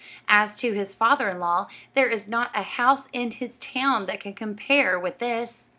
As 0.29 0.57
to 0.57 0.73
his 0.73 0.95
father 0.95 1.29
in 1.29 1.39
law, 1.39 1.67
there 1.93 2.07
is 2.09 2.27
not 2.27 2.49
a 2.55 2.63
house 2.63 3.07
in 3.13 3.29
his 3.29 3.59
town 3.59 4.07
that 4.07 4.19
can 4.19 4.33
compare 4.33 4.99
with 4.99 5.19
this." 5.19 5.67